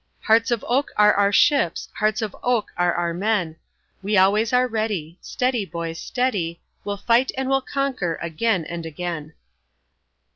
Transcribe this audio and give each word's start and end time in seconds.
Hearts 0.21 0.49
of 0.49 0.65
oak 0.67 0.89
are 0.97 1.13
our 1.13 1.31
ships, 1.31 1.87
hearts 1.97 2.23
of 2.23 2.35
oak 2.41 2.71
are 2.75 2.95
our 2.95 3.13
men, 3.13 3.57
We 4.01 4.17
always 4.17 4.51
are 4.51 4.67
ready, 4.67 5.19
Steady, 5.21 5.63
boys, 5.63 5.99
steady, 5.99 6.59
We'll 6.83 6.97
fight 6.97 7.31
and 7.37 7.47
we'll 7.47 7.61
conquer 7.61 8.17
again 8.19 8.65
and 8.65 8.83
again. 8.83 9.33